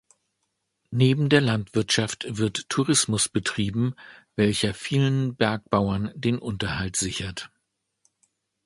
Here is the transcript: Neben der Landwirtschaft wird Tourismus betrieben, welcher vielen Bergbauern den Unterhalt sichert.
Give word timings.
Neben 0.89 1.29
der 1.29 1.41
Landwirtschaft 1.41 2.25
wird 2.27 2.67
Tourismus 2.69 3.29
betrieben, 3.29 3.93
welcher 4.35 4.73
vielen 4.73 5.35
Bergbauern 5.35 6.11
den 6.15 6.39
Unterhalt 6.39 6.95
sichert. 6.95 7.51